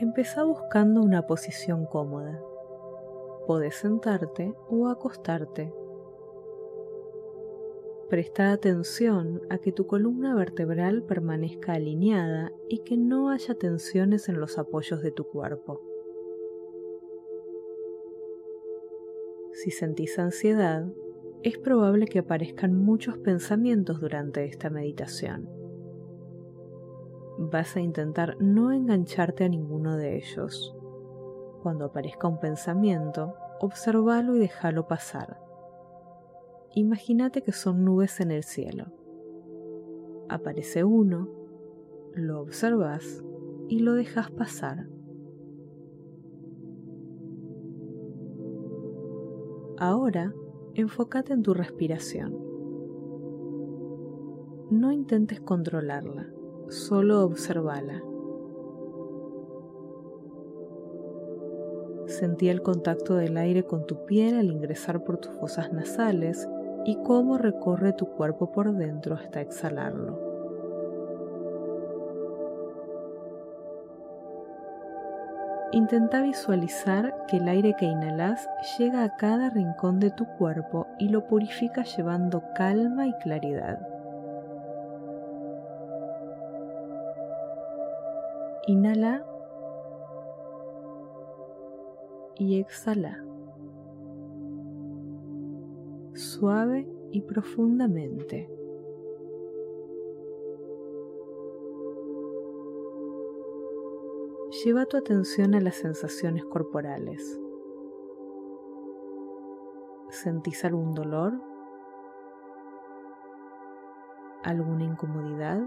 [0.00, 2.40] Empezá buscando una posición cómoda.
[3.48, 5.74] Podés sentarte o acostarte.
[8.08, 14.38] Presta atención a que tu columna vertebral permanezca alineada y que no haya tensiones en
[14.38, 15.82] los apoyos de tu cuerpo.
[19.52, 20.86] Si sentís ansiedad,
[21.42, 25.57] es probable que aparezcan muchos pensamientos durante esta meditación.
[27.40, 30.74] Vas a intentar no engancharte a ninguno de ellos.
[31.62, 35.40] Cuando aparezca un pensamiento, observalo y déjalo pasar.
[36.74, 38.86] Imagínate que son nubes en el cielo.
[40.28, 41.28] Aparece uno,
[42.12, 43.22] lo observas
[43.68, 44.88] y lo dejas pasar.
[49.78, 50.34] Ahora
[50.74, 52.36] enfócate en tu respiración.
[54.70, 56.28] No intentes controlarla,
[56.68, 58.02] solo observala.
[62.06, 66.48] Sentí el contacto del aire con tu piel al ingresar por tus fosas nasales
[66.84, 70.26] y cómo recorre tu cuerpo por dentro hasta exhalarlo.
[75.72, 78.48] Intenta visualizar que el aire que inhalas
[78.78, 83.97] llega a cada rincón de tu cuerpo y lo purifica llevando calma y claridad.
[88.68, 89.24] Inhala
[92.36, 93.24] y exhala.
[96.12, 98.46] Suave y profundamente.
[104.62, 107.40] Lleva tu atención a las sensaciones corporales.
[110.10, 111.32] ¿Sentís algún dolor?
[114.44, 115.62] ¿Alguna incomodidad?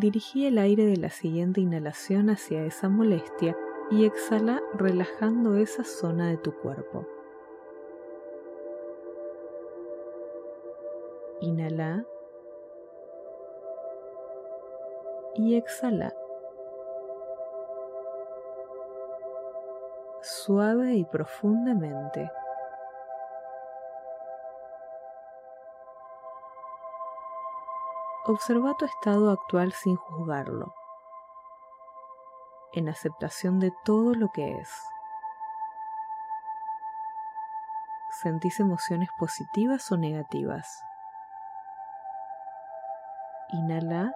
[0.00, 3.56] Dirigí el aire de la siguiente inhalación hacia esa molestia
[3.92, 7.06] y exhala relajando esa zona de tu cuerpo.
[11.40, 12.04] Inhala
[15.36, 16.12] y exhala.
[20.22, 22.28] Suave y profundamente.
[28.26, 30.72] Observa tu estado actual sin juzgarlo,
[32.72, 34.70] en aceptación de todo lo que es.
[38.22, 40.82] ¿Sentís emociones positivas o negativas?
[43.50, 44.14] Inhala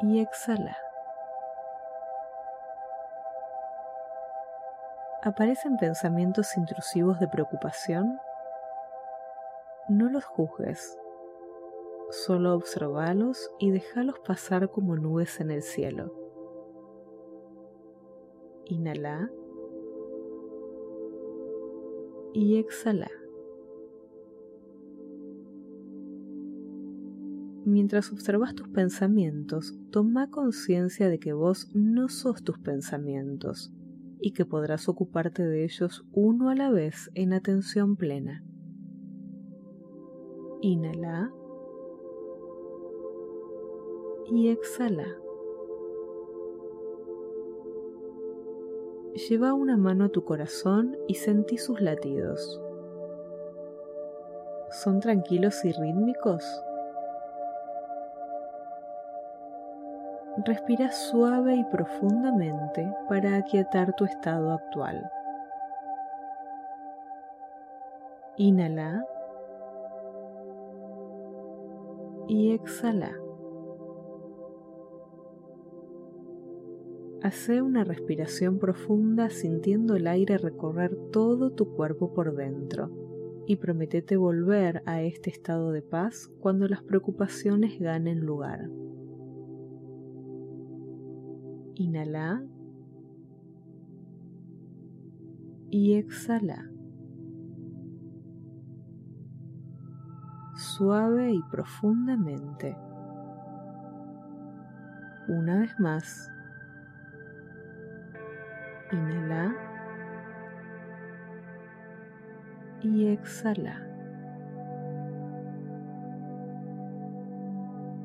[0.00, 0.76] y exhala.
[5.22, 8.20] ¿Aparecen pensamientos intrusivos de preocupación?
[9.88, 10.96] No los juzgues,
[12.10, 16.14] solo observalos y déjalos pasar como nubes en el cielo.
[18.66, 19.30] Inhala
[22.32, 23.10] y exhala.
[27.64, 33.72] Mientras observas tus pensamientos, toma conciencia de que vos no sos tus pensamientos
[34.20, 38.44] y que podrás ocuparte de ellos uno a la vez en atención plena.
[40.62, 41.32] Inhala
[44.30, 45.18] y exhala.
[49.28, 52.60] Lleva una mano a tu corazón y sentí sus latidos.
[54.70, 56.44] ¿Son tranquilos y rítmicos?
[60.44, 65.10] respira suave y profundamente para aquietar tu estado actual.
[68.36, 69.04] Inhala
[72.28, 73.18] y exhala.
[77.22, 82.90] Hace una respiración profunda sintiendo el aire recorrer todo tu cuerpo por dentro
[83.46, 88.68] y prometete volver a este estado de paz cuando las preocupaciones ganen lugar.
[91.74, 92.44] Inhala
[95.70, 96.71] y exhala.
[100.76, 102.74] Suave y profundamente.
[105.28, 106.32] Una vez más.
[108.90, 109.54] Inhala
[112.80, 113.86] y exhala.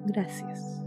[0.06, 0.84] Gracias.